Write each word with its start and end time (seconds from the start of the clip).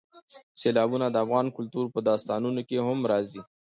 سیلابونه 0.59 1.07
د 1.11 1.15
افغان 1.25 1.47
کلتور 1.57 1.85
په 1.93 1.99
داستانونو 2.09 2.61
کې 2.69 2.77
هم 2.87 2.99
راځي. 3.11 3.41